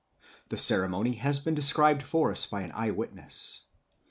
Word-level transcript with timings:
The 0.49 0.57
ceremony 0.57 1.11
has 1.17 1.41
been 1.41 1.53
described 1.53 2.01
for 2.01 2.31
us 2.31 2.47
by 2.47 2.63
an 2.63 2.71
eye 2.71 2.89
witness. 2.89 3.61